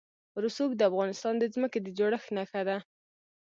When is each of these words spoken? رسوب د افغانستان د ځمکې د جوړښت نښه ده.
رسوب 0.43 0.69
د 0.77 0.81
افغانستان 0.89 1.33
د 1.39 1.43
ځمکې 1.53 1.79
د 1.81 1.87
جوړښت 1.97 2.29
نښه 2.37 2.61
ده. 2.67 2.77